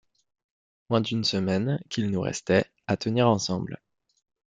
[0.89, 3.79] Moins d’une semaine, qu’il nous restait, à tenir ensemble.